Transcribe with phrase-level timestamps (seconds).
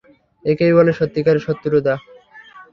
[0.45, 1.93] একেই বলে সত্যি কারের শত্রুতা!